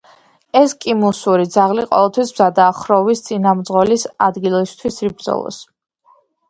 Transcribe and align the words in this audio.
ესკიმოსური 0.59 1.45
ძაღლი 1.57 1.85
ყოველთვის 1.91 2.31
მზადაა 2.35 2.73
ხროვის 2.81 3.23
წინამძღოლის 3.29 4.09
ადგილისთვის 4.31 5.03
იბრძოლოს. 5.11 5.67